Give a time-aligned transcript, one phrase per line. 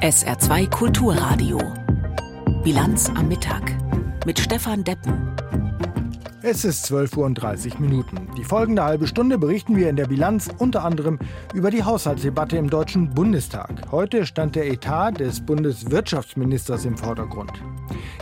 [0.00, 1.58] SR2 Kulturradio.
[2.62, 3.74] Bilanz am Mittag
[4.24, 5.32] mit Stefan Deppen.
[6.40, 8.28] Es ist 12.30 Uhr Minuten.
[8.36, 11.18] Die folgende halbe Stunde berichten wir in der Bilanz unter anderem
[11.52, 13.90] über die Haushaltsdebatte im Deutschen Bundestag.
[13.90, 17.52] Heute stand der Etat des Bundeswirtschaftsministers im Vordergrund.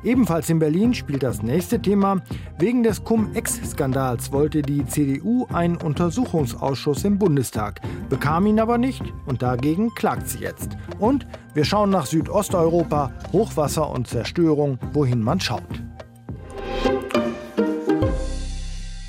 [0.03, 2.23] Ebenfalls in Berlin spielt das nächste Thema.
[2.59, 9.43] Wegen des Cum-Ex-Skandals wollte die CDU einen Untersuchungsausschuss im Bundestag, bekam ihn aber nicht und
[9.43, 10.77] dagegen klagt sie jetzt.
[10.99, 15.63] Und wir schauen nach Südosteuropa, Hochwasser und Zerstörung, wohin man schaut.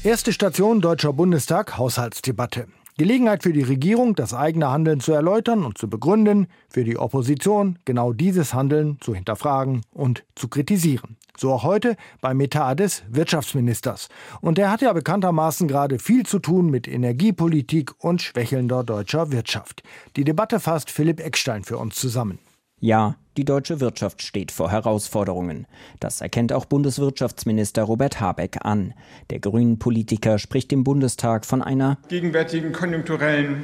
[0.04, 2.68] Erste Station Deutscher Bundestag, Haushaltsdebatte.
[2.98, 7.78] Gelegenheit für die Regierung, das eigene Handeln zu erläutern und zu begründen, für die Opposition,
[7.86, 11.16] genau dieses Handeln zu hinterfragen und zu kritisieren.
[11.38, 14.10] So auch heute beim Etat des Wirtschaftsministers.
[14.42, 19.84] Und er hat ja bekanntermaßen gerade viel zu tun mit Energiepolitik und schwächelnder deutscher Wirtschaft.
[20.16, 22.40] Die Debatte fasst Philipp Eckstein für uns zusammen.
[22.80, 25.66] Ja, die deutsche Wirtschaft steht vor Herausforderungen.
[26.00, 28.94] Das erkennt auch Bundeswirtschaftsminister Robert Habeck an.
[29.32, 33.64] Der grünen Politiker spricht im Bundestag von einer gegenwärtigen konjunkturellen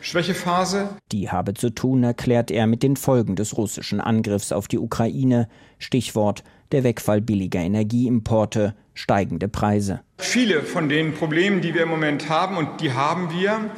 [0.00, 0.90] Schwächephase.
[1.12, 5.48] Die habe zu tun, erklärt er mit den Folgen des russischen Angriffs auf die Ukraine.
[5.78, 10.00] Stichwort der Wegfall billiger Energieimporte, steigende Preise.
[10.18, 13.70] Viele von den Problemen, die wir im Moment haben, und die haben wir,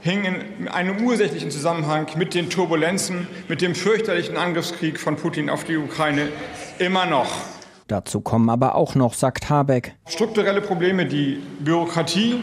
[0.00, 5.64] hingen in einem ursächlichen Zusammenhang mit den Turbulenzen, mit dem fürchterlichen Angriffskrieg von Putin auf
[5.64, 6.28] die Ukraine
[6.78, 7.28] immer noch.
[7.88, 12.36] Dazu kommen aber auch noch, sagt Habeck, strukturelle Probleme, die Bürokratie,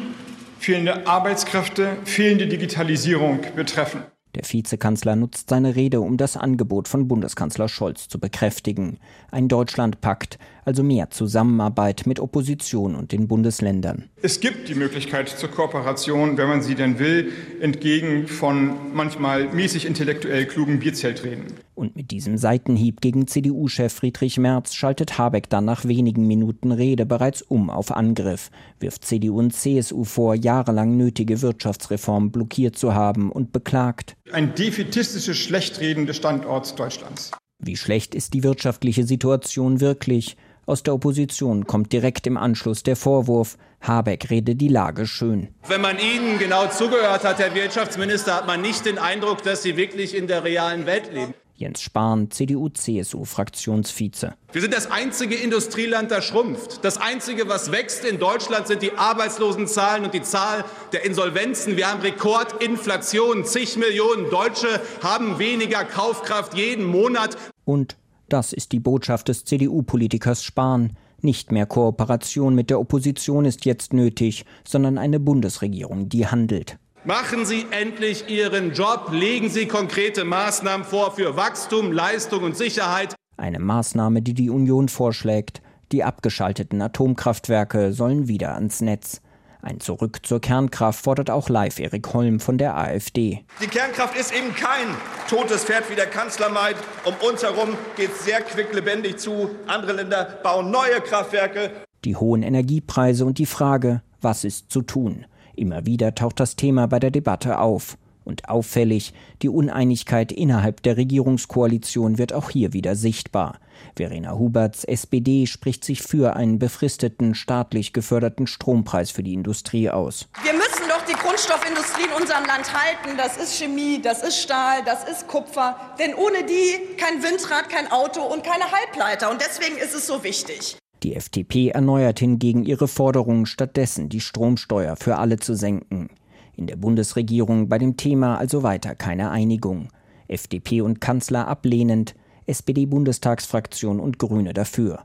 [0.60, 4.02] fehlende Arbeitskräfte, fehlende Digitalisierung betreffen.
[4.34, 9.00] Der Vizekanzler nutzt seine Rede, um das Angebot von Bundeskanzler Scholz zu bekräftigen.
[9.32, 14.10] Ein Deutschlandpakt, also mehr Zusammenarbeit mit Opposition und den Bundesländern.
[14.22, 19.86] Es gibt die Möglichkeit zur Kooperation, wenn man sie denn will, entgegen von manchmal mäßig
[19.86, 21.46] intellektuell klugen Bierzeltreden.
[21.76, 27.06] Und mit diesem Seitenhieb gegen CDU-Chef Friedrich Merz schaltet Habeck dann nach wenigen Minuten Rede
[27.06, 28.50] bereits um auf Angriff,
[28.80, 34.16] wirft CDU und CSU vor, jahrelang nötige Wirtschaftsreformen blockiert zu haben und beklagt.
[34.32, 37.32] Ein defetistisches Schlechtreden des Standorts Deutschlands.
[37.60, 40.36] Wie schlecht ist die wirtschaftliche Situation wirklich?
[40.68, 45.50] Aus der Opposition kommt direkt im Anschluss der Vorwurf, Habeck rede die Lage schön.
[45.68, 49.78] Wenn man Ihnen genau zugehört hat, Herr Wirtschaftsminister, hat man nicht den Eindruck, dass Sie
[49.78, 51.36] wirklich in der realen Welt leben.
[51.58, 54.34] Jens Spahn, CDU-CSU-Fraktionsvize.
[54.52, 56.84] Wir sind das einzige Industrieland, das schrumpft.
[56.84, 61.78] Das einzige, was wächst in Deutschland, sind die Arbeitslosenzahlen und die Zahl der Insolvenzen.
[61.78, 63.46] Wir haben Rekordinflation.
[63.46, 67.38] Zig Millionen Deutsche haben weniger Kaufkraft jeden Monat.
[67.64, 67.96] Und
[68.30, 70.94] das ist die Botschaft des CDU-Politikers Spahn.
[71.22, 76.78] Nicht mehr Kooperation mit der Opposition ist jetzt nötig, sondern eine Bundesregierung, die handelt.
[77.04, 83.16] Machen Sie endlich Ihren Job, legen Sie konkrete Maßnahmen vor für Wachstum, Leistung und Sicherheit.
[83.38, 85.62] Eine Maßnahme, die die Union vorschlägt.
[85.92, 89.22] Die abgeschalteten Atomkraftwerke sollen wieder ans Netz.
[89.62, 93.44] Ein Zurück zur Kernkraft fordert auch live Erik Holm von der AfD.
[93.62, 94.88] Die Kernkraft ist eben kein
[95.30, 96.78] totes Pferd, wie der Kanzler meint.
[97.04, 99.50] Um uns herum geht es sehr quicklebendig zu.
[99.68, 101.72] Andere Länder bauen neue Kraftwerke.
[102.04, 105.26] Die hohen Energiepreise und die Frage, was ist zu tun?
[105.56, 107.98] Immer wieder taucht das Thema bei der Debatte auf.
[108.24, 113.60] Und auffällig, die Uneinigkeit innerhalb der Regierungskoalition wird auch hier wieder sichtbar.
[113.96, 120.28] Verena Huberts SPD spricht sich für einen befristeten, staatlich geförderten Strompreis für die Industrie aus.
[120.44, 123.18] Wir müssen doch die Grundstoffindustrie in unserem Land halten.
[123.18, 125.78] Das ist Chemie, das ist Stahl, das ist Kupfer.
[125.98, 129.32] Denn ohne die kein Windrad, kein Auto und keine Halbleiter.
[129.32, 130.78] Und deswegen ist es so wichtig.
[131.04, 136.10] Die FDP erneuert hingegen ihre Forderung, stattdessen die Stromsteuer für alle zu senken.
[136.56, 139.90] In der Bundesregierung bei dem Thema also weiter keine Einigung.
[140.28, 142.16] FDP und Kanzler ablehnend,
[142.48, 145.04] SPD-Bundestagsfraktion und Grüne dafür.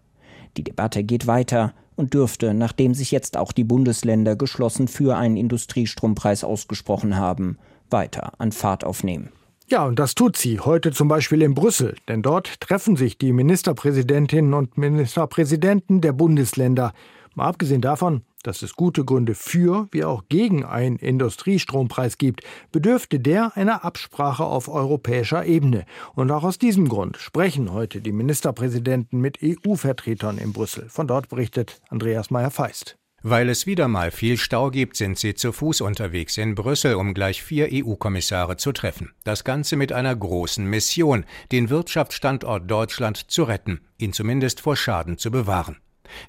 [0.56, 5.36] Die Debatte geht weiter und dürfte, nachdem sich jetzt auch die Bundesländer geschlossen für einen
[5.36, 7.58] Industriestrompreis ausgesprochen haben,
[7.90, 9.30] weiter an Fahrt aufnehmen.
[9.68, 13.32] Ja, und das tut sie heute zum Beispiel in Brüssel, denn dort treffen sich die
[13.32, 16.92] Ministerpräsidentinnen und Ministerpräsidenten der Bundesländer.
[17.34, 22.42] Mal abgesehen davon, dass es gute Gründe für wie auch gegen einen Industriestrompreis gibt,
[22.72, 25.84] bedürfte der einer Absprache auf europäischer Ebene.
[26.14, 30.88] Und auch aus diesem Grund sprechen heute die Ministerpräsidenten mit EU-Vertretern in Brüssel.
[30.88, 32.96] Von dort berichtet Andreas Meyer-Feist.
[33.22, 37.12] Weil es wieder mal viel Stau gibt, sind sie zu Fuß unterwegs in Brüssel, um
[37.12, 39.12] gleich vier EU-Kommissare zu treffen.
[39.24, 45.18] Das Ganze mit einer großen Mission, den Wirtschaftsstandort Deutschland zu retten, ihn zumindest vor Schaden
[45.18, 45.76] zu bewahren.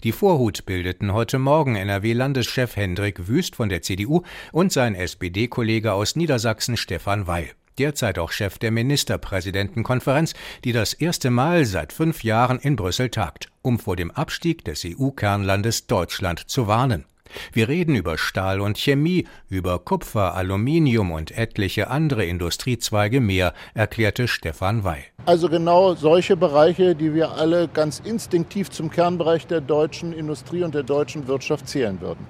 [0.03, 6.15] Die Vorhut bildeten heute Morgen NRW-Landeschef Hendrik Wüst von der CDU und sein SPD-Kollege aus
[6.15, 7.49] Niedersachsen Stefan Weil.
[7.77, 10.33] derzeit auch Chef der Ministerpräsidentenkonferenz,
[10.63, 14.85] die das erste Mal seit fünf Jahren in Brüssel tagt, um vor dem Abstieg des
[14.85, 17.05] EU-Kernlandes Deutschland zu warnen.
[17.53, 24.27] Wir reden über Stahl und Chemie, über Kupfer, Aluminium und etliche andere Industriezweige mehr, erklärte
[24.27, 25.03] Stefan Weil.
[25.25, 30.73] Also genau solche Bereiche, die wir alle ganz instinktiv zum Kernbereich der deutschen Industrie und
[30.73, 32.25] der deutschen Wirtschaft zählen würden.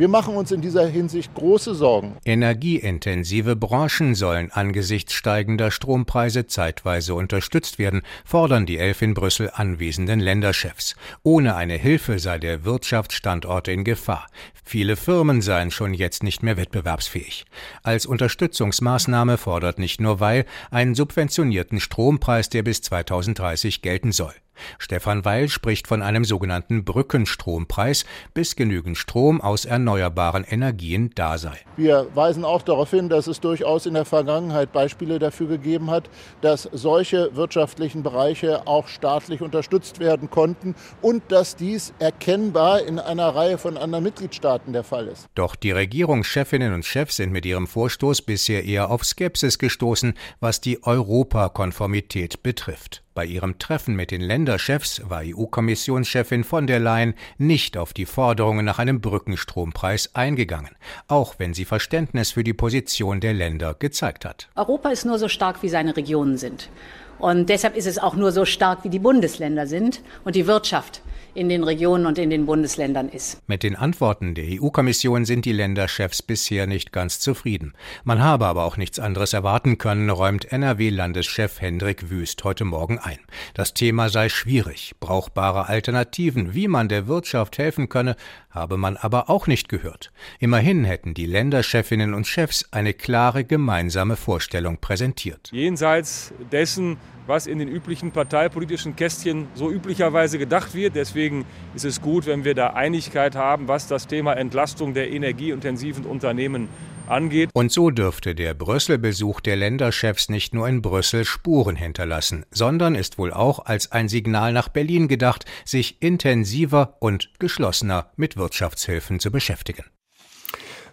[0.00, 2.16] Wir machen uns in dieser Hinsicht große Sorgen.
[2.24, 10.18] Energieintensive Branchen sollen angesichts steigender Strompreise zeitweise unterstützt werden, fordern die elf in Brüssel anwesenden
[10.18, 10.96] Länderchefs.
[11.22, 14.26] Ohne eine Hilfe sei der Wirtschaftsstandort in Gefahr.
[14.64, 17.44] Viele Firmen seien schon jetzt nicht mehr wettbewerbsfähig.
[17.82, 24.32] Als Unterstützungsmaßnahme fordert nicht nur Weil einen subventionierten Strompreis, der bis 2030 gelten soll.
[24.78, 28.04] Stefan Weil spricht von einem sogenannten Brückenstrompreis,
[28.34, 31.58] bis genügend Strom aus erneuerbaren Energien da sei.
[31.76, 36.10] Wir weisen auch darauf hin, dass es durchaus in der Vergangenheit Beispiele dafür gegeben hat,
[36.40, 43.28] dass solche wirtschaftlichen Bereiche auch staatlich unterstützt werden konnten und dass dies erkennbar in einer
[43.34, 45.28] Reihe von anderen Mitgliedstaaten der Fall ist.
[45.34, 50.60] Doch die Regierungschefinnen und Chefs sind mit ihrem Vorstoß bisher eher auf Skepsis gestoßen, was
[50.60, 53.02] die Europakonformität betrifft.
[53.20, 58.64] Bei ihrem Treffen mit den Länderchefs war EU-Kommissionschefin von der Leyen nicht auf die Forderungen
[58.64, 60.70] nach einem Brückenstrompreis eingegangen,
[61.06, 64.48] auch wenn sie Verständnis für die Position der Länder gezeigt hat.
[64.56, 66.70] Europa ist nur so stark, wie seine Regionen sind.
[67.18, 71.02] Und deshalb ist es auch nur so stark, wie die Bundesländer sind und die Wirtschaft
[71.34, 73.40] in den Regionen und in den Bundesländern ist.
[73.46, 77.74] Mit den Antworten der EU-Kommission sind die Länderchefs bisher nicht ganz zufrieden.
[78.04, 83.18] Man habe aber auch nichts anderes erwarten können, räumt NRW-Landeschef Hendrik Wüst heute Morgen ein.
[83.54, 84.94] Das Thema sei schwierig.
[85.00, 88.16] Brauchbare Alternativen, wie man der Wirtschaft helfen könne,
[88.50, 90.12] habe man aber auch nicht gehört.
[90.38, 95.50] Immerhin hätten die Länderchefinnen und Chefs eine klare gemeinsame Vorstellung präsentiert.
[95.52, 96.96] Jenseits dessen,
[97.30, 100.94] was in den üblichen parteipolitischen Kästchen so üblicherweise gedacht wird.
[100.94, 106.04] Deswegen ist es gut, wenn wir da Einigkeit haben, was das Thema Entlastung der energieintensiven
[106.04, 106.68] Unternehmen
[107.06, 107.50] angeht.
[107.54, 113.18] Und so dürfte der Brüssel-Besuch der Länderchefs nicht nur in Brüssel Spuren hinterlassen, sondern ist
[113.18, 119.30] wohl auch als ein Signal nach Berlin gedacht, sich intensiver und geschlossener mit Wirtschaftshilfen zu
[119.30, 119.84] beschäftigen.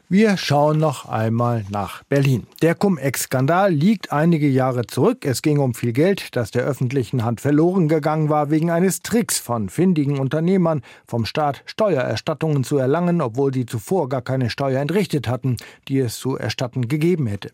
[0.09, 2.47] Wir schauen noch einmal nach Berlin.
[2.61, 5.25] Der Cum-Ex-Skandal liegt einige Jahre zurück.
[5.25, 9.37] Es ging um viel Geld, das der öffentlichen Hand verloren gegangen war, wegen eines Tricks
[9.37, 15.27] von findigen Unternehmern, vom Staat Steuererstattungen zu erlangen, obwohl sie zuvor gar keine Steuer entrichtet
[15.27, 15.57] hatten,
[15.89, 17.51] die es zu erstatten gegeben hätte.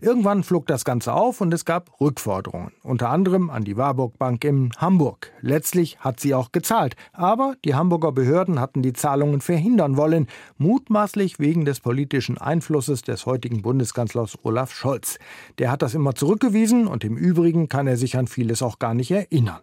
[0.00, 4.44] Irgendwann flog das Ganze auf und es gab Rückforderungen, unter anderem an die Warburg Bank
[4.44, 5.32] in Hamburg.
[5.40, 10.28] Letztlich hat sie auch gezahlt, aber die Hamburger Behörden hatten die Zahlungen verhindern wollen,
[10.58, 15.18] mutmaßlich wegen des politischen Einflusses des heutigen Bundeskanzlers Olaf Scholz.
[15.56, 18.92] Der hat das immer zurückgewiesen und im Übrigen kann er sich an vieles auch gar
[18.92, 19.60] nicht erinnern.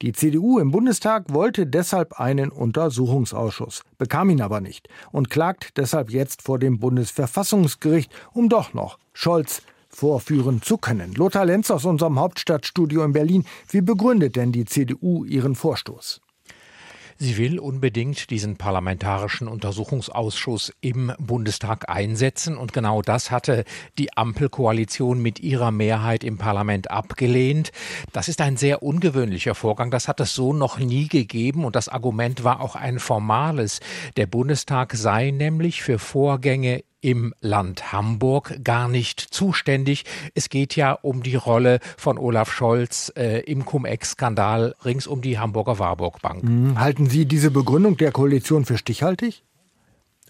[0.00, 6.12] Die CDU im Bundestag wollte deshalb einen Untersuchungsausschuss, bekam ihn aber nicht und klagt deshalb
[6.12, 11.12] jetzt vor dem Bundesverfassungsgericht, um doch noch Scholz vorführen zu können.
[11.14, 13.44] Lothar Lenz aus unserem Hauptstadtstudio in Berlin.
[13.68, 16.20] Wie begründet denn die CDU ihren Vorstoß?
[17.24, 22.58] Sie will unbedingt diesen parlamentarischen Untersuchungsausschuss im Bundestag einsetzen.
[22.58, 23.64] Und genau das hatte
[23.96, 27.72] die Ampelkoalition mit ihrer Mehrheit im Parlament abgelehnt.
[28.12, 29.90] Das ist ein sehr ungewöhnlicher Vorgang.
[29.90, 31.64] Das hat es so noch nie gegeben.
[31.64, 33.80] Und das Argument war auch ein formales.
[34.18, 40.04] Der Bundestag sei nämlich für Vorgänge im Land Hamburg gar nicht zuständig.
[40.34, 45.38] Es geht ja um die Rolle von Olaf Scholz äh, im Cum-Ex-Skandal rings um die
[45.38, 46.42] Hamburger Warburg Bank.
[46.42, 49.42] Hm, halten Sie diese Begründung der Koalition für stichhaltig?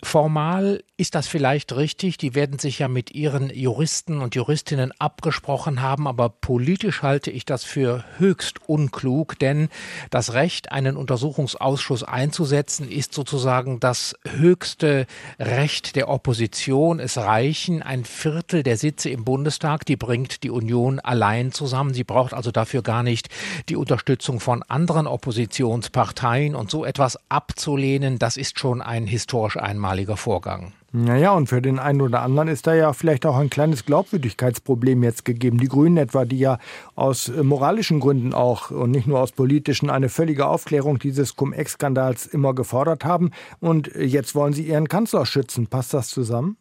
[0.02, 5.82] Formal ist das vielleicht richtig, die werden sich ja mit ihren Juristen und Juristinnen abgesprochen
[5.82, 9.68] haben, aber politisch halte ich das für höchst unklug, denn
[10.10, 15.06] das Recht, einen Untersuchungsausschuss einzusetzen, ist sozusagen das höchste
[15.38, 17.00] Recht der Opposition.
[17.00, 21.94] Es reichen ein Viertel der Sitze im Bundestag, die bringt die Union allein zusammen.
[21.94, 23.28] Sie braucht also dafür gar nicht
[23.68, 30.16] die Unterstützung von anderen Oppositionsparteien und so etwas abzulehnen, das ist schon ein historisch einmaliger
[30.16, 30.72] Vorgang.
[30.92, 35.02] Naja, und für den einen oder anderen ist da ja vielleicht auch ein kleines Glaubwürdigkeitsproblem
[35.02, 35.58] jetzt gegeben.
[35.58, 36.58] Die Grünen etwa, die ja
[36.94, 42.26] aus äh, moralischen Gründen auch und nicht nur aus politischen eine völlige Aufklärung dieses Cum-Ex-Skandals
[42.26, 43.32] immer gefordert haben.
[43.60, 45.66] Und jetzt wollen sie ihren Kanzler schützen.
[45.66, 46.56] Passt das zusammen?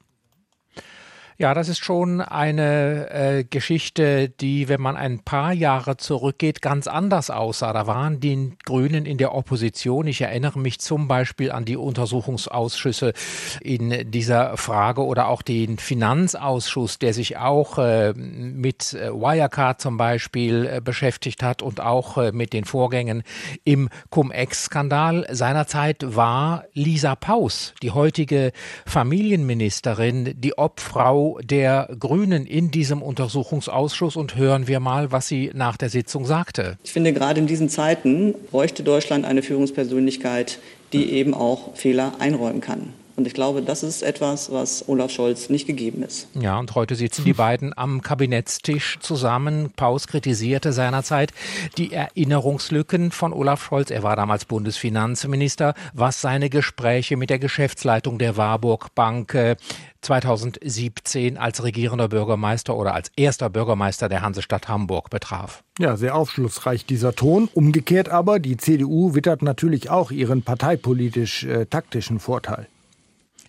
[1.38, 6.88] Ja, das ist schon eine äh, Geschichte, die, wenn man ein paar Jahre zurückgeht, ganz
[6.88, 7.74] anders aussah.
[7.74, 10.06] Da waren die Grünen in der Opposition.
[10.06, 13.13] Ich erinnere mich zum Beispiel an die Untersuchungsausschüsse
[13.62, 20.66] in dieser Frage oder auch den Finanzausschuss, der sich auch äh, mit Wirecard zum Beispiel
[20.66, 23.24] äh, beschäftigt hat und auch äh, mit den Vorgängen
[23.63, 25.25] im Cum-Ex-Skandal.
[25.32, 28.52] Seinerzeit war Lisa Paus, die heutige
[28.86, 35.77] Familienministerin, die Obfrau der Grünen in diesem Untersuchungsausschuss und hören wir mal, was sie nach
[35.77, 36.77] der Sitzung sagte.
[36.84, 40.60] Ich finde, gerade in diesen Zeiten bräuchte Deutschland eine Führungspersönlichkeit,
[40.94, 42.94] die eben auch Fehler einräumen kann.
[43.15, 46.27] Und ich glaube, das ist etwas, was Olaf Scholz nicht gegeben ist.
[46.34, 49.72] Ja, und heute sitzen die beiden am Kabinettstisch zusammen.
[49.75, 51.32] Paus kritisierte seinerzeit
[51.77, 53.91] die Erinnerungslücken von Olaf Scholz.
[53.91, 59.38] Er war damals Bundesfinanzminister, was seine Gespräche mit der Geschäftsleitung der Warburg Bank
[60.01, 65.63] 2017 als regierender Bürgermeister oder als erster Bürgermeister der Hansestadt Hamburg betraf.
[65.79, 67.50] Ja, sehr aufschlussreich dieser Ton.
[67.53, 72.67] Umgekehrt aber, die CDU wittert natürlich auch ihren parteipolitisch-taktischen äh, Vorteil.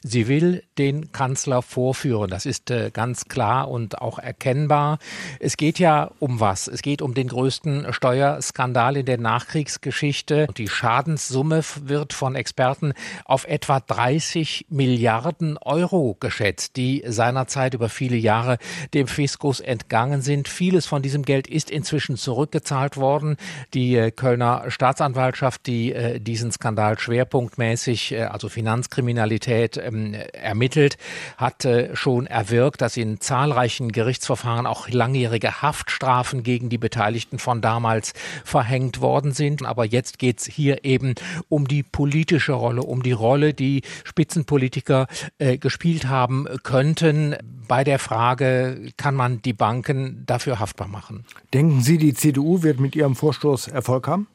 [0.07, 2.29] Sie will den Kanzler vorführen.
[2.29, 4.99] Das ist äh, ganz klar und auch erkennbar.
[5.41, 6.69] Es geht ja um was?
[6.69, 10.47] Es geht um den größten Steuerskandal in der Nachkriegsgeschichte.
[10.59, 12.93] Die Schadenssumme wird von Experten
[13.25, 18.59] auf etwa 30 Milliarden Euro geschätzt, die seinerzeit über viele Jahre
[18.93, 20.49] dem Fiskus entgangen sind.
[20.49, 23.39] Vieles von diesem Geld ist inzwischen zurückgezahlt worden.
[23.73, 30.97] Die äh, Kölner Staatsanwaltschaft, die äh, diesen Skandal schwerpunktmäßig, also Finanzkriminalität, ähm, ähm, ermittelt,
[31.37, 37.61] hat äh, schon erwirkt, dass in zahlreichen Gerichtsverfahren auch langjährige Haftstrafen gegen die Beteiligten von
[37.61, 38.13] damals
[38.45, 39.65] verhängt worden sind.
[39.65, 41.15] Aber jetzt geht es hier eben
[41.49, 45.07] um die politische Rolle, um die Rolle, die Spitzenpolitiker
[45.39, 47.37] äh, gespielt haben könnten
[47.67, 51.25] bei der Frage, kann man die Banken dafür haftbar machen?
[51.53, 54.27] Denken Sie, die CDU wird mit ihrem Vorstoß Erfolg haben?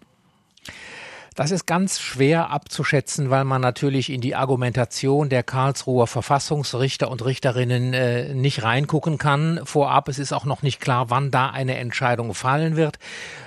[1.39, 7.23] Das ist ganz schwer abzuschätzen, weil man natürlich in die Argumentation der Karlsruher Verfassungsrichter und
[7.23, 10.09] Richterinnen äh, nicht reingucken kann vorab.
[10.09, 12.99] Es ist auch noch nicht klar, wann da eine Entscheidung fallen wird.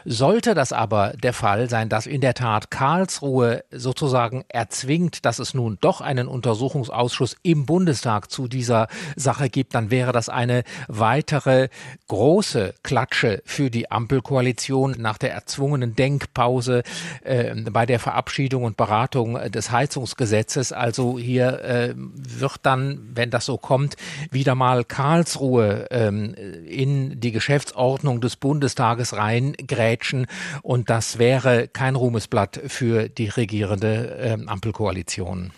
[0.06, 5.52] Sollte das aber der Fall sein, dass in der Tat Karlsruhe sozusagen erzwingt, dass es
[5.52, 11.68] nun doch einen Untersuchungsausschuss im Bundestag zu dieser Sache gibt, dann wäre das eine weitere
[12.08, 16.84] große Klatsche für die Ampelkoalition nach der erzwungenen Denkpause
[17.22, 20.72] äh, bei bei der Verabschiedung und Beratung des Heizungsgesetzes.
[20.72, 23.96] Also hier äh, wird dann, wenn das so kommt,
[24.30, 26.32] wieder mal Karlsruhe ähm,
[26.64, 30.28] in die Geschäftsordnung des Bundestages reingrätschen.
[30.62, 35.50] Und das wäre kein Ruhmesblatt für die regierende äh, Ampelkoalition.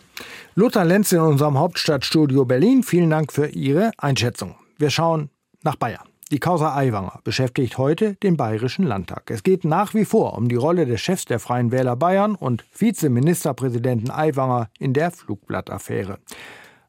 [0.55, 2.85] Lothar Lenz in unserem Hauptstadtstudio Berlin.
[2.85, 4.55] Vielen Dank für Ihre Einschätzung.
[4.79, 5.29] Wir schauen
[5.63, 6.14] nach Bayern.
[6.31, 9.31] Die Causa Aiwanger beschäftigt heute den Bayerischen Landtag.
[9.31, 12.65] Es geht nach wie vor um die Rolle des Chefs der Freien Wähler Bayern und
[12.77, 16.19] Vizeministerpräsidenten Aiwanger in der Flugblattaffäre.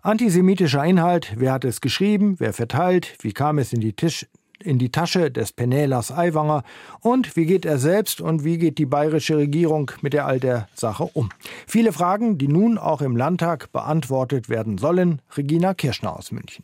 [0.02, 4.26] Antisemitischer Inhalt, wer hat es geschrieben, wer verteilt, wie kam es in die, Tisch,
[4.64, 6.64] in die Tasche des Penelas Aiwanger
[7.02, 10.70] und wie geht er selbst und wie geht die bayerische Regierung mit der all der
[10.76, 11.28] Sache um?
[11.68, 15.22] Viele Fragen, die nun auch im Landtag beantwortet werden sollen.
[15.36, 16.64] Regina Kirschner aus München.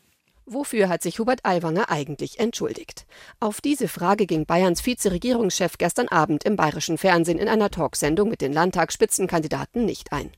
[0.54, 3.06] Wofür hat sich Hubert Aiwanger eigentlich entschuldigt?
[3.40, 8.42] Auf diese Frage ging Bayerns Vizeregierungschef gestern Abend im bayerischen Fernsehen in einer Talksendung mit
[8.42, 10.30] den Landtagsspitzenkandidaten nicht ein.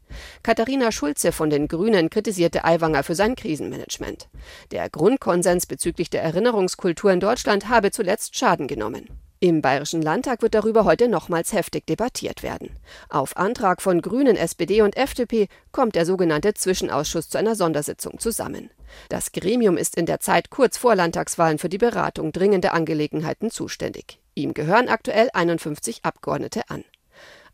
[0.44, 4.30] Katharina Schulze von den Grünen kritisierte Aiwanger für sein Krisenmanagement.
[4.70, 9.23] Der Grundkonsens bezüglich der Erinnerungskultur in Deutschland habe zuletzt Schaden genommen.
[9.44, 12.70] Im Bayerischen Landtag wird darüber heute nochmals heftig debattiert werden.
[13.10, 18.70] Auf Antrag von Grünen, SPD und FDP kommt der sogenannte Zwischenausschuss zu einer Sondersitzung zusammen.
[19.10, 24.18] Das Gremium ist in der Zeit kurz vor Landtagswahlen für die Beratung dringender Angelegenheiten zuständig.
[24.34, 26.86] Ihm gehören aktuell 51 Abgeordnete an.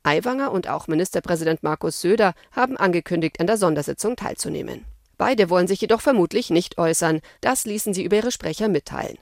[0.03, 4.85] Aiwanger und auch Ministerpräsident Markus Söder haben angekündigt, an der Sondersitzung teilzunehmen.
[5.17, 9.17] Beide wollen sich jedoch vermutlich nicht äußern, das ließen sie über ihre Sprecher mitteilen.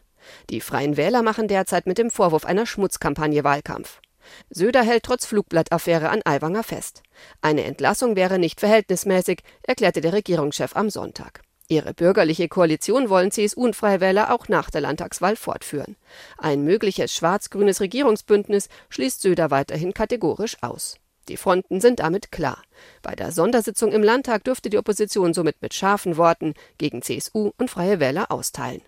[0.50, 4.02] Die Freien Wähler machen derzeit mit dem Vorwurf einer Schmutzkampagne Wahlkampf.
[4.50, 7.04] Söder hält trotz Flugblattaffäre an Aiwanger fest.
[7.42, 11.42] Eine Entlassung wäre nicht verhältnismäßig, erklärte der Regierungschef am Sonntag.
[11.70, 15.98] Ihre bürgerliche Koalition wollen CSU und Freie Wähler auch nach der Landtagswahl fortführen.
[16.38, 20.96] Ein mögliches schwarz-grünes Regierungsbündnis schließt Söder weiterhin kategorisch aus.
[21.28, 22.62] Die Fronten sind damit klar.
[23.02, 27.70] Bei der Sondersitzung im Landtag dürfte die Opposition somit mit scharfen Worten gegen CSU und
[27.70, 28.82] Freie Wähler austeilen.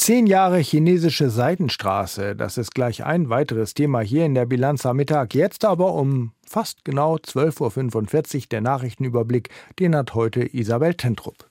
[0.00, 4.96] Zehn Jahre chinesische Seidenstraße, das ist gleich ein weiteres Thema hier in der Bilanz am
[4.96, 5.34] Mittag.
[5.34, 9.50] Jetzt aber um fast genau 12.45 Uhr der Nachrichtenüberblick,
[9.80, 11.47] den hat heute Isabel Tentrup.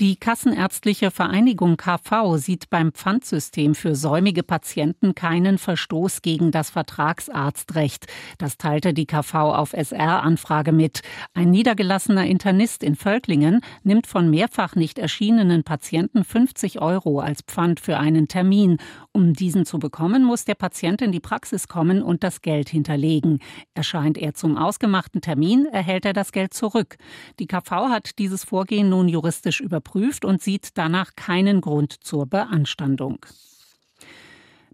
[0.00, 8.06] Die Kassenärztliche Vereinigung KV sieht beim Pfandsystem für säumige Patienten keinen Verstoß gegen das Vertragsarztrecht.
[8.38, 11.00] Das teilte die KV auf SR-Anfrage mit.
[11.34, 17.80] Ein niedergelassener Internist in Völklingen nimmt von mehrfach nicht erschienenen Patienten 50 Euro als Pfand
[17.80, 18.78] für einen Termin.
[19.18, 23.40] Um diesen zu bekommen, muss der Patient in die Praxis kommen und das Geld hinterlegen.
[23.74, 26.98] Erscheint er zum ausgemachten Termin, erhält er das Geld zurück.
[27.40, 33.18] Die KV hat dieses Vorgehen nun juristisch überprüft und sieht danach keinen Grund zur Beanstandung.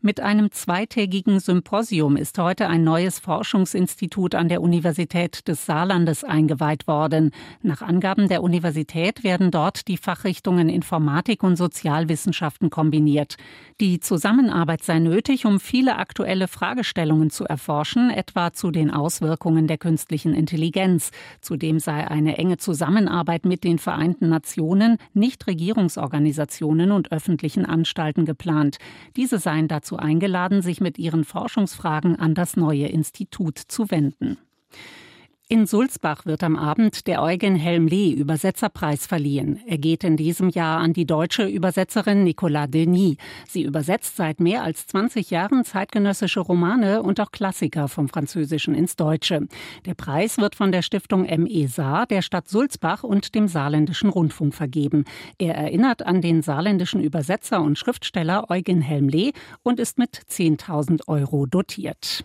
[0.07, 6.87] Mit einem zweitägigen Symposium ist heute ein neues Forschungsinstitut an der Universität des Saarlandes eingeweiht
[6.87, 7.31] worden.
[7.63, 13.37] Nach Angaben der Universität werden dort die Fachrichtungen Informatik und Sozialwissenschaften kombiniert.
[13.81, 19.79] Die Zusammenarbeit sei nötig, um viele aktuelle Fragestellungen zu erforschen, etwa zu den Auswirkungen der
[19.79, 21.13] künstlichen Intelligenz.
[21.41, 28.77] Zudem sei eine enge Zusammenarbeit mit den Vereinten Nationen, Nichtregierungsorganisationen und öffentlichen Anstalten geplant.
[29.17, 34.39] Diese seien dazu eingeladen, sich mit ihren Forschungsfragen an das neue Institut zu wenden.
[35.47, 39.61] In Sulzbach wird am Abend der Eugen Helmlee Übersetzerpreis verliehen.
[39.67, 43.19] Er geht in diesem Jahr an die deutsche Übersetzerin Nicolas Denis.
[43.47, 48.97] Sie übersetzt seit mehr als 20 Jahren zeitgenössische Romane und auch Klassiker vom Französischen ins
[48.97, 49.47] Deutsche.
[49.85, 54.55] Der Preis wird von der Stiftung ME Saar, der Stadt Sulzbach und dem Saarländischen Rundfunk
[54.55, 55.05] vergeben.
[55.37, 59.33] Er erinnert an den saarländischen Übersetzer und Schriftsteller Eugen Helmlee
[59.63, 62.25] und ist mit 10.000 Euro dotiert.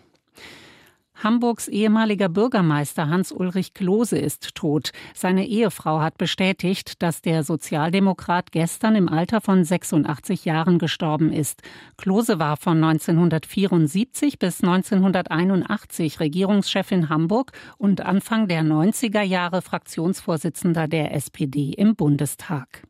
[1.22, 4.92] Hamburgs ehemaliger Bürgermeister Hans-Ulrich Klose ist tot.
[5.14, 11.62] Seine Ehefrau hat bestätigt, dass der Sozialdemokrat gestern im Alter von 86 Jahren gestorben ist.
[11.98, 20.88] Klose war von 1974 bis 1981 Regierungschef in Hamburg und Anfang der 90er Jahre Fraktionsvorsitzender
[20.88, 22.82] der SPD im Bundestag.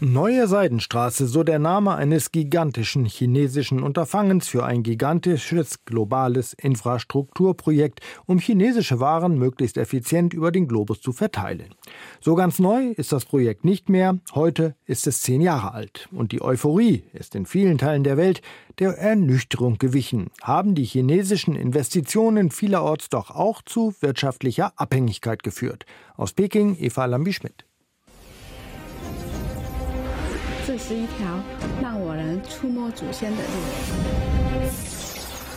[0.00, 8.38] Neue Seidenstraße, so der Name eines gigantischen chinesischen Unterfangens für ein gigantisches globales Infrastrukturprojekt, um
[8.38, 11.74] chinesische Waren möglichst effizient über den Globus zu verteilen.
[12.20, 16.30] So ganz neu ist das Projekt nicht mehr, heute ist es zehn Jahre alt und
[16.30, 18.40] die Euphorie ist in vielen Teilen der Welt
[18.78, 20.28] der Ernüchterung gewichen.
[20.40, 25.86] Haben die chinesischen Investitionen vielerorts doch auch zu wirtschaftlicher Abhängigkeit geführt.
[26.16, 27.67] Aus Peking Eva Lambi-Schmidt.
[30.68, 31.42] 这是一条
[31.80, 34.97] 让我能触摸祖先的路。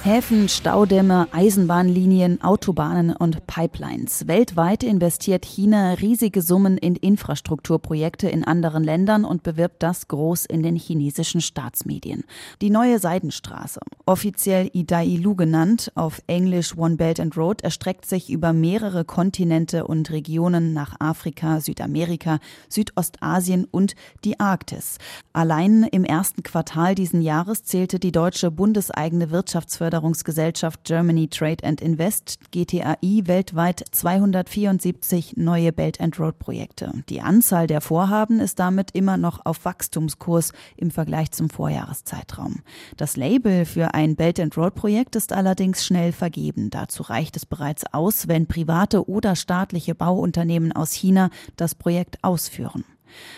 [0.03, 4.27] Häfen, Staudämme, Eisenbahnlinien, Autobahnen und Pipelines.
[4.27, 10.63] Weltweit investiert China riesige Summen in Infrastrukturprojekte in anderen Ländern und bewirbt das groß in
[10.63, 12.23] den chinesischen Staatsmedien.
[12.63, 18.53] Die neue Seidenstraße, offiziell Idailu genannt, auf Englisch One Belt and Road, erstreckt sich über
[18.53, 24.97] mehrere Kontinente und Regionen nach Afrika, Südamerika, Südostasien und die Arktis.
[25.31, 31.81] Allein im ersten Quartal diesen Jahres zählte die deutsche bundeseigene Wirtschaftsförderung Förderungsgesellschaft Germany Trade and
[31.81, 36.93] Invest, GTAI, weltweit 274 neue Belt and Road Projekte.
[37.09, 42.61] Die Anzahl der Vorhaben ist damit immer noch auf Wachstumskurs im Vergleich zum Vorjahreszeitraum.
[42.95, 46.69] Das Label für ein Belt and Road Projekt ist allerdings schnell vergeben.
[46.69, 52.85] Dazu reicht es bereits aus, wenn private oder staatliche Bauunternehmen aus China das Projekt ausführen.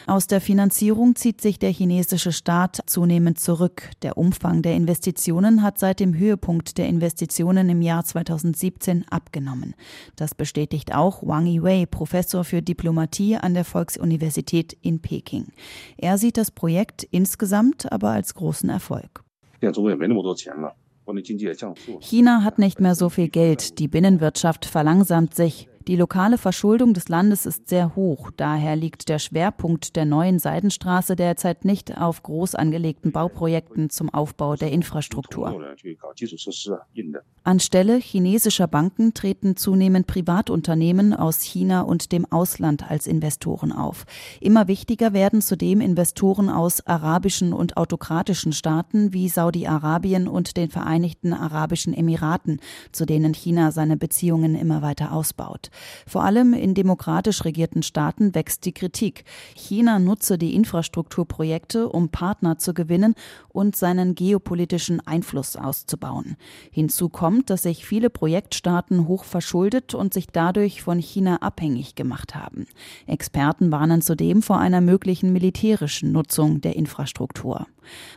[0.07, 3.89] Aus der Finanzierung zieht sich der chinesische Staat zunehmend zurück.
[4.01, 9.75] Der Umfang der Investitionen hat seit dem Höhepunkt der Investitionen im Jahr 2017 abgenommen.
[10.15, 15.47] Das bestätigt auch Wang Yiwei, Professor für Diplomatie an der Volksuniversität in Peking.
[15.97, 19.23] Er sieht das Projekt insgesamt aber als großen Erfolg.
[21.99, 25.67] China hat nicht mehr so viel Geld, die Binnenwirtschaft verlangsamt sich.
[25.87, 28.31] Die lokale Verschuldung des Landes ist sehr hoch.
[28.37, 34.55] Daher liegt der Schwerpunkt der neuen Seidenstraße derzeit nicht auf groß angelegten Bauprojekten zum Aufbau
[34.55, 35.75] der Infrastruktur.
[37.45, 44.05] Anstelle chinesischer Banken treten zunehmend Privatunternehmen aus China und dem Ausland als Investoren auf.
[44.39, 51.33] Immer wichtiger werden zudem Investoren aus arabischen und autokratischen Staaten wie Saudi-Arabien und den Vereinigten
[51.33, 52.61] Arabischen Emiraten,
[52.93, 55.69] zu denen China seine Beziehungen immer weiter ausbaut.
[56.07, 59.25] Vor allem in demokratisch regierten Staaten wächst die Kritik.
[59.53, 63.15] China nutze die Infrastrukturprojekte, um Partner zu gewinnen
[63.49, 66.37] und seinen geopolitischen Einfluss auszubauen.
[66.71, 71.95] Hinzu kommt, kommt, dass sich viele Projektstaaten hoch verschuldet und sich dadurch von China abhängig
[71.95, 72.67] gemacht haben.
[73.07, 77.65] Experten warnen zudem vor einer möglichen militärischen Nutzung der Infrastruktur.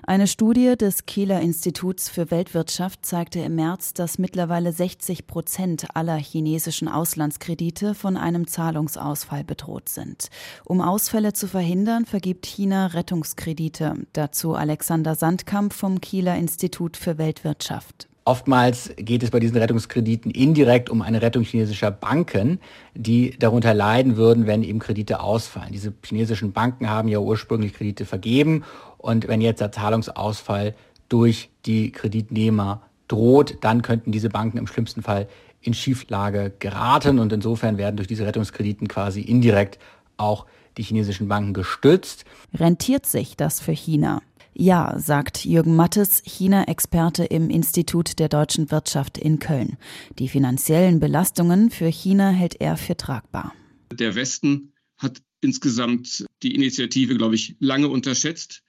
[0.07, 6.17] Eine Studie des Kieler Instituts für Weltwirtschaft zeigte im März, dass mittlerweile 60 Prozent aller
[6.17, 10.29] chinesischen Auslandskredite von einem Zahlungsausfall bedroht sind.
[10.67, 13.95] Um Ausfälle zu verhindern, vergibt China Rettungskredite.
[14.13, 18.09] Dazu Alexander Sandkamp vom Kieler Institut für Weltwirtschaft.
[18.27, 22.59] Oftmals geht es bei diesen Rettungskrediten indirekt um eine Rettung chinesischer Banken,
[22.93, 25.71] die darunter leiden würden, wenn eben Kredite ausfallen.
[25.71, 28.65] Diese chinesischen Banken haben ja ursprünglich Kredite vergeben
[28.99, 30.75] und wenn jetzt der Zahlungsausfall
[31.09, 35.29] durch die Kreditnehmer droht, dann könnten diese Banken im schlimmsten Fall
[35.61, 39.79] in Schieflage geraten und insofern werden durch diese Rettungskrediten quasi indirekt
[40.17, 40.47] auch
[40.79, 42.25] die chinesischen Banken gestützt.
[42.53, 44.21] Rentiert sich das für China?
[44.59, 49.77] Ja, sagt Jürgen Mattes, China-Experte im Institut der deutschen Wirtschaft in Köln.
[50.19, 53.53] Die finanziellen Belastungen für China hält er für tragbar.
[53.93, 58.63] Der Westen hat insgesamt die Initiative, glaube ich, lange unterschätzt.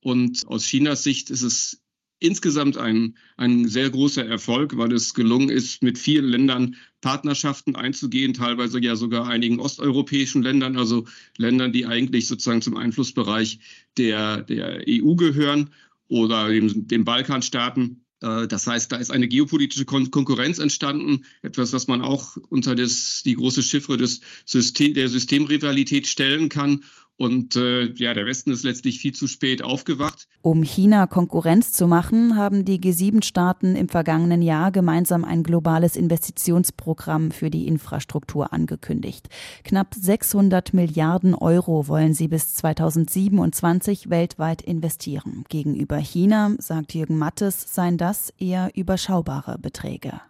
[0.00, 1.82] Und aus Chinas Sicht ist es
[2.24, 8.34] insgesamt ein, ein sehr großer Erfolg, weil es gelungen ist, mit vielen Ländern Partnerschaften einzugehen,
[8.34, 11.04] teilweise ja sogar einigen osteuropäischen Ländern, also
[11.36, 13.60] Ländern, die eigentlich sozusagen zum Einflussbereich
[13.98, 15.70] der, der EU gehören
[16.08, 18.04] oder den, den Balkanstaaten.
[18.20, 22.74] Äh, das heißt, da ist eine geopolitische Kon Konkurrenz entstanden, etwas, was man auch unter
[22.74, 26.84] das, die große Chiffre des System, der Systemrivalität stellen kann.
[27.16, 30.26] Und äh, ja, der Westen ist letztlich viel zu spät aufgewacht.
[30.42, 37.30] Um China Konkurrenz zu machen, haben die G7-Staaten im vergangenen Jahr gemeinsam ein globales Investitionsprogramm
[37.30, 39.28] für die Infrastruktur angekündigt.
[39.62, 45.44] Knapp 600 Milliarden Euro wollen sie bis 2027 weltweit investieren.
[45.48, 50.20] Gegenüber China, sagt Jürgen Mattes, seien das eher überschaubare Beträge.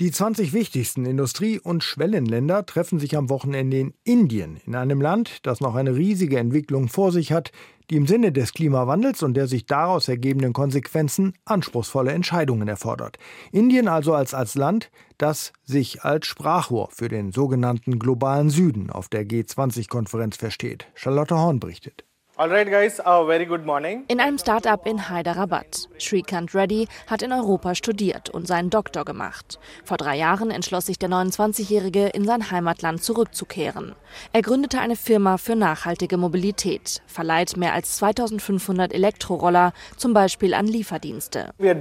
[0.00, 5.44] Die 20 wichtigsten Industrie- und Schwellenländer treffen sich am Wochenende in Indien, in einem Land,
[5.46, 7.52] das noch eine riesige Entwicklung vor sich hat,
[7.90, 13.18] die im Sinne des Klimawandels und der sich daraus ergebenden Konsequenzen anspruchsvolle Entscheidungen erfordert.
[13.52, 19.10] Indien also als, als Land, das sich als Sprachrohr für den sogenannten globalen Süden auf
[19.10, 20.86] der G20-Konferenz versteht.
[20.94, 22.06] Charlotte Horn berichtet.
[22.42, 25.88] In einem Start-up in Hyderabad.
[25.98, 29.58] Shrikant Reddy hat in Europa studiert und seinen Doktor gemacht.
[29.84, 33.94] Vor drei Jahren entschloss sich der 29-Jährige, in sein Heimatland zurückzukehren.
[34.32, 40.66] Er gründete eine Firma für nachhaltige Mobilität, verleiht mehr als 2500 Elektroroller, zum Beispiel an
[40.66, 41.50] Lieferdienste.
[41.58, 41.76] In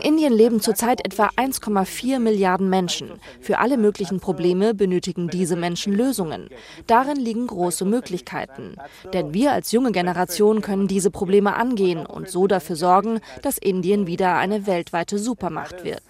[0.00, 3.20] Indien leben zurzeit etwa 1,4 Milliarden Menschen.
[3.40, 6.48] Für alle möglichen Probleme benötigen diese Menschen Lösungen.
[6.88, 8.76] Darin liegen große große Möglichkeiten.
[9.12, 14.06] Denn wir als junge Generation können diese Probleme angehen und so dafür sorgen, dass Indien
[14.06, 16.02] wieder eine weltweite Supermacht wird.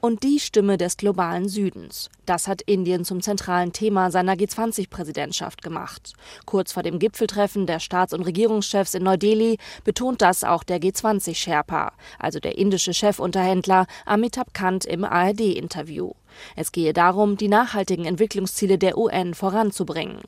[0.00, 2.10] Und die Stimme des globalen Südens.
[2.26, 6.12] Das hat Indien zum zentralen Thema seiner G20-Präsidentschaft gemacht.
[6.44, 11.92] Kurz vor dem Gipfeltreffen der Staats- und Regierungschefs in Neu-Delhi betont das auch der G20-Sherpa,
[12.18, 16.12] also der indische Chefunterhändler Amitabh Kant im ARD-Interview.
[16.56, 20.18] Es gehe darum, die nachhaltigen Entwicklungsziele der UN voranzubringen.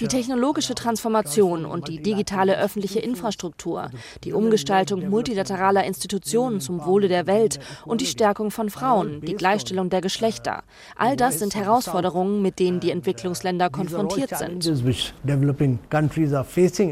[0.00, 3.90] Die technologische Transformation und die digitale öffentliche Infrastruktur,
[4.24, 9.90] die Umgestaltung multilateraler Institutionen zum Wohle der Welt und die Stärkung von Frauen, die Gleichstellung
[9.90, 10.62] der Geschlechter.
[10.96, 14.64] All das sind Herausforderungen, mit denen die Entwicklungsländer konfrontiert sind.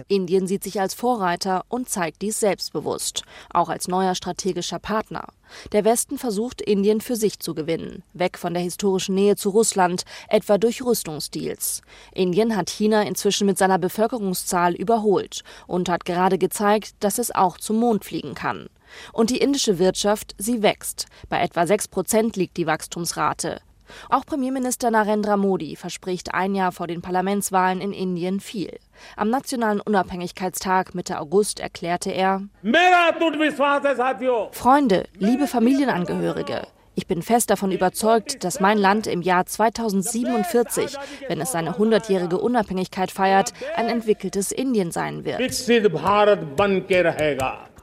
[0.09, 5.27] Indien sieht sich als Vorreiter und zeigt dies selbstbewusst, auch als neuer strategischer Partner.
[5.73, 10.05] Der Westen versucht, Indien für sich zu gewinnen, weg von der historischen Nähe zu Russland,
[10.29, 11.83] etwa durch Rüstungsdeals.
[12.12, 17.59] Indien hat China inzwischen mit seiner Bevölkerungszahl überholt und hat gerade gezeigt, dass es auch
[17.59, 18.69] zum Mond fliegen kann.
[19.12, 21.07] Und die indische Wirtschaft, sie wächst.
[21.29, 23.61] Bei etwa 6 Prozent liegt die Wachstumsrate.
[24.11, 28.79] Auch Premierminister Narendra Modi verspricht ein Jahr vor den Parlamentswahlen in Indien viel.
[29.16, 32.42] Am Nationalen Unabhängigkeitstag Mitte August erklärte er
[34.53, 36.66] Freunde, liebe Familienangehörige,
[36.97, 42.38] ich bin fest davon überzeugt, dass mein Land im Jahr 2047, wenn es seine 100-jährige
[42.38, 45.40] Unabhängigkeit feiert, ein entwickeltes Indien sein wird.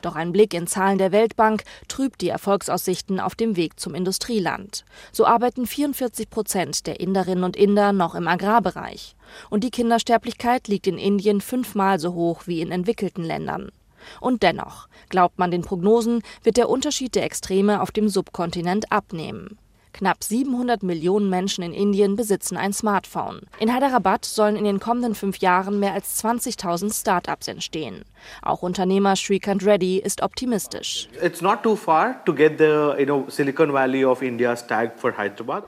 [0.02, 4.84] Doch ein Blick in Zahlen der Weltbank trübt die Erfolgsaussichten auf dem Weg zum Industrieland.
[5.12, 9.16] So arbeiten 44 Prozent der Inderinnen und Inder noch im Agrarbereich.
[9.50, 13.72] Und die Kindersterblichkeit liegt in Indien fünfmal so hoch wie in entwickelten Ländern.
[14.20, 19.58] Und dennoch, glaubt man den Prognosen, wird der Unterschied der Extreme auf dem Subkontinent abnehmen.
[19.94, 23.42] Knapp 700 Millionen Menschen in Indien besitzen ein Smartphone.
[23.60, 28.04] In Hyderabad sollen in den kommenden fünf Jahren mehr als 20.000 Start-ups entstehen.
[28.42, 31.10] Auch Unternehmer Shrikant Reddy ist optimistisch.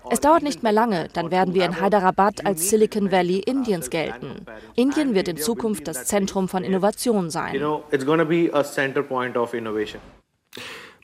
[0.10, 4.46] Es dauert nicht mehr lange, dann werden wir in Hyderabad als Silicon Valley Indiens gelten.
[4.76, 7.56] Indien wird in Zukunft das Zentrum von Innovation sein.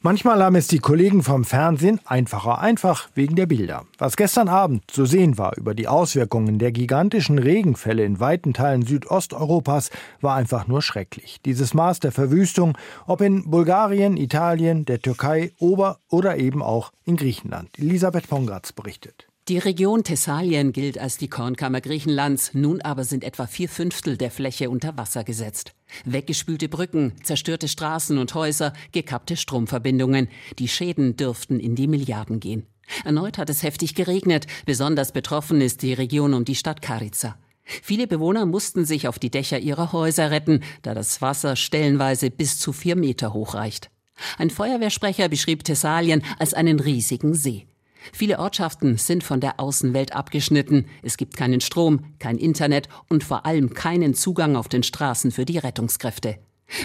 [0.01, 3.83] Manchmal haben es die Kollegen vom Fernsehen einfacher, einfach wegen der Bilder.
[3.97, 8.85] Was gestern Abend zu sehen war über die Auswirkungen der gigantischen Regenfälle in weiten Teilen
[8.85, 9.89] Südosteuropas,
[10.21, 11.41] war einfach nur schrecklich.
[11.43, 17.17] Dieses Maß der Verwüstung, ob in Bulgarien, Italien, der Türkei Ober- oder eben auch in
[17.17, 17.77] Griechenland.
[17.77, 19.27] Elisabeth Pongratz berichtet.
[19.49, 24.31] Die Region Thessalien gilt als die Kornkammer Griechenlands, nun aber sind etwa vier Fünftel der
[24.31, 25.73] Fläche unter Wasser gesetzt.
[26.05, 30.27] Weggespülte Brücken, zerstörte Straßen und Häuser, gekappte Stromverbindungen.
[30.57, 32.65] Die Schäden dürften in die Milliarden gehen.
[33.03, 34.47] Erneut hat es heftig geregnet.
[34.65, 37.37] Besonders betroffen ist die Region um die Stadt Karica.
[37.63, 42.59] Viele Bewohner mussten sich auf die Dächer ihrer Häuser retten, da das Wasser stellenweise bis
[42.59, 43.91] zu vier Meter hoch reicht.
[44.37, 47.67] Ein Feuerwehrsprecher beschrieb Thessalien als einen riesigen See.
[48.13, 50.85] Viele Ortschaften sind von der Außenwelt abgeschnitten.
[51.03, 55.45] Es gibt keinen Strom, kein Internet und vor allem keinen Zugang auf den Straßen für
[55.45, 56.37] die Rettungskräfte.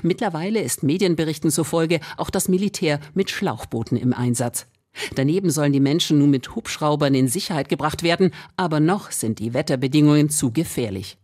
[0.03, 4.67] Mittlerweile ist Medienberichten zufolge auch das Militär mit Schlauchbooten im Einsatz.
[5.15, 9.53] Daneben sollen die Menschen nun mit Hubschraubern in Sicherheit gebracht werden, aber noch sind die
[9.53, 11.19] Wetterbedingungen zu gefährlich.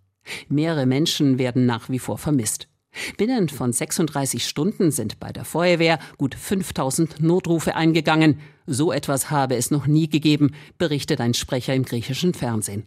[0.49, 2.69] Mehrere Menschen werden nach wie vor vermisst.
[3.21, 8.41] Binnen von 36 Stunden sind bei der Feuerwehr gut 5000 Notrufe eingegangen.
[8.67, 12.87] So etwas habe es noch nie gegeben, berichtet ein Sprecher im griechischen Fernsehen.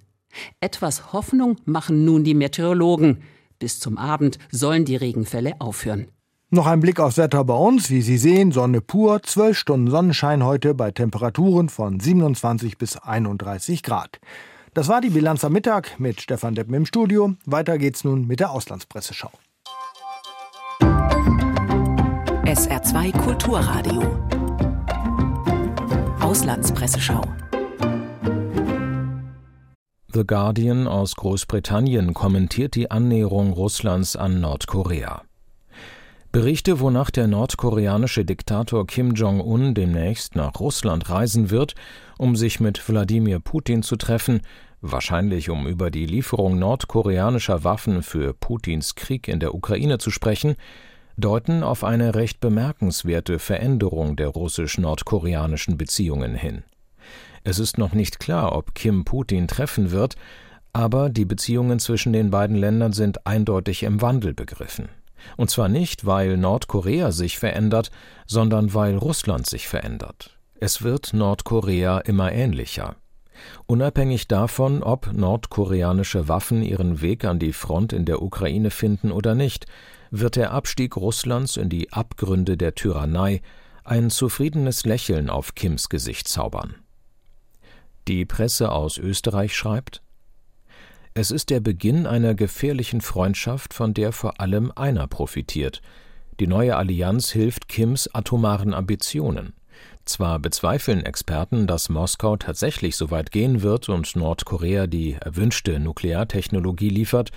[0.60, 3.22] Etwas Hoffnung machen nun die Meteorologen.
[3.60, 6.08] Bis zum Abend sollen die Regenfälle aufhören.
[6.50, 7.90] Noch ein Blick aufs Wetter bei uns.
[7.90, 13.84] Wie Sie sehen, Sonne pur, 12 Stunden Sonnenschein heute bei Temperaturen von 27 bis 31
[13.84, 14.20] Grad.
[14.74, 17.36] Das war die Bilanz am Mittag mit Stefan Deppen im Studio.
[17.46, 19.32] Weiter geht's nun mit der Auslandspresseschau.
[22.46, 24.02] SR2 Kulturradio.
[26.20, 27.24] Auslandspresseschau.
[30.14, 35.22] The Guardian aus Großbritannien kommentiert die Annäherung Russlands an Nordkorea.
[36.34, 41.76] Berichte, wonach der nordkoreanische Diktator Kim Jong-un demnächst nach Russland reisen wird,
[42.18, 44.42] um sich mit Wladimir Putin zu treffen,
[44.82, 50.58] wahrscheinlich um über die Lieferung nordkoreanischer Waffen für Putins Krieg in der Ukraine zu sprechen,
[51.18, 56.64] deuten auf eine recht bemerkenswerte Veränderung der russisch-nordkoreanischen Beziehungen hin.
[57.44, 60.16] Es ist noch nicht klar, ob Kim Putin treffen wird,
[60.72, 64.90] aber die Beziehungen zwischen den beiden Ländern sind eindeutig im Wandel begriffen.
[65.38, 67.92] Und zwar nicht, weil Nordkorea sich verändert,
[68.26, 70.38] sondern weil Russland sich verändert.
[70.60, 72.96] Es wird Nordkorea immer ähnlicher.
[73.66, 79.36] Unabhängig davon, ob nordkoreanische Waffen ihren Weg an die Front in der Ukraine finden oder
[79.36, 79.66] nicht,
[80.16, 83.42] wird der Abstieg Russlands in die Abgründe der Tyrannei
[83.84, 86.76] ein zufriedenes Lächeln auf Kims Gesicht zaubern.
[88.08, 90.04] Die Presse aus Österreich schreibt
[91.16, 95.82] Es ist der Beginn einer gefährlichen Freundschaft, von der vor allem einer profitiert.
[96.40, 99.54] Die neue Allianz hilft Kims atomaren Ambitionen.
[100.06, 106.90] Zwar bezweifeln Experten, dass Moskau tatsächlich so weit gehen wird und Nordkorea die erwünschte Nukleartechnologie
[106.90, 107.32] liefert,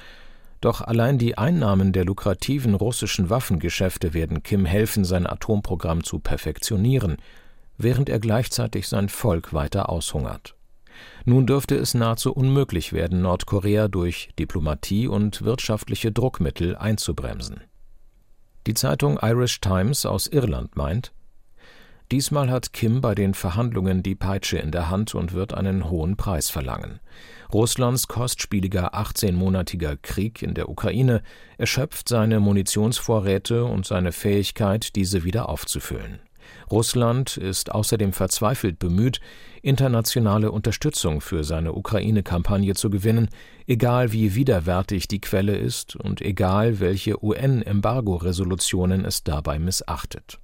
[0.61, 7.16] doch allein die Einnahmen der lukrativen russischen Waffengeschäfte werden Kim helfen, sein Atomprogramm zu perfektionieren,
[7.77, 10.55] während er gleichzeitig sein Volk weiter aushungert.
[11.25, 17.61] Nun dürfte es nahezu unmöglich werden, Nordkorea durch Diplomatie und wirtschaftliche Druckmittel einzubremsen.
[18.66, 21.12] Die Zeitung Irish Times aus Irland meint,
[22.12, 26.16] Diesmal hat Kim bei den Verhandlungen die Peitsche in der Hand und wird einen hohen
[26.16, 27.01] Preis verlangen.
[27.52, 31.22] Russlands kostspieliger 18-monatiger Krieg in der Ukraine
[31.59, 36.20] erschöpft seine Munitionsvorräte und seine Fähigkeit, diese wieder aufzufüllen.
[36.70, 39.20] Russland ist außerdem verzweifelt bemüht,
[39.62, 43.28] internationale Unterstützung für seine Ukraine-Kampagne zu gewinnen,
[43.66, 50.38] egal wie widerwärtig die Quelle ist und egal welche UN-Embargo-Resolutionen es dabei missachtet.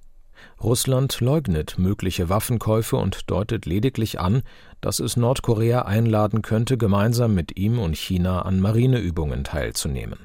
[0.61, 4.43] Russland leugnet mögliche Waffenkäufe und deutet lediglich an,
[4.81, 10.19] dass es Nordkorea einladen könnte, gemeinsam mit ihm und China an Marineübungen teilzunehmen.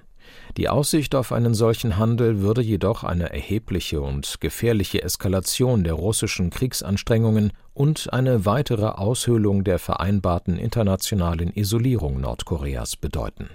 [0.57, 6.51] Die Aussicht auf einen solchen Handel würde jedoch eine erhebliche und gefährliche Eskalation der russischen
[6.51, 13.49] Kriegsanstrengungen und eine weitere Aushöhlung der vereinbarten internationalen Isolierung Nordkoreas bedeuten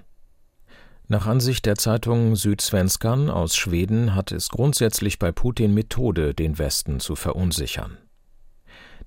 [1.07, 6.99] nach Ansicht der Zeitung Südsvenskan aus Schweden hat es grundsätzlich bei Putin Methode, den Westen
[6.99, 7.97] zu verunsichern.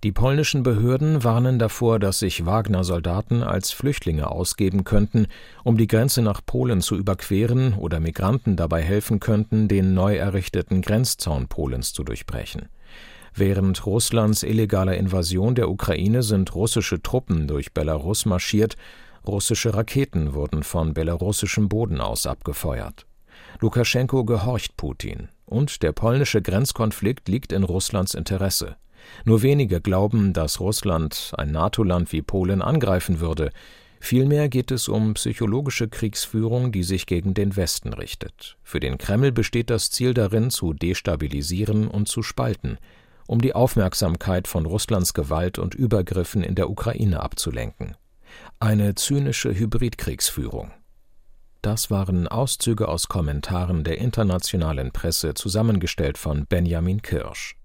[0.04, 5.26] Die polnischen Behörden warnen davor, dass sich Wagner-Soldaten als Flüchtlinge ausgeben könnten,
[5.64, 10.82] um die Grenze nach Polen zu überqueren oder Migranten dabei helfen könnten, den neu errichteten
[10.82, 12.68] Grenzzaun Polens zu durchbrechen.
[13.34, 18.76] Während Russlands illegaler Invasion der Ukraine sind russische Truppen durch Belarus marschiert,
[19.26, 23.06] russische Raketen wurden von belarussischem Boden aus abgefeuert.
[23.60, 28.76] Lukaschenko gehorcht Putin, und der polnische Grenzkonflikt liegt in Russlands Interesse.
[29.24, 33.50] Nur wenige glauben, dass Russland ein NATO-Land wie Polen angreifen würde.
[34.00, 38.56] Vielmehr geht es um psychologische Kriegsführung, die sich gegen den Westen richtet.
[38.62, 42.78] Für den Kreml besteht das Ziel darin, zu destabilisieren und zu spalten,
[43.26, 47.96] um die Aufmerksamkeit von Russlands Gewalt und Übergriffen in der Ukraine abzulenken.
[48.58, 50.72] Eine zynische Hybridkriegsführung.
[51.62, 57.56] Das waren Auszüge aus Kommentaren der internationalen Presse, zusammengestellt von Benjamin Kirsch.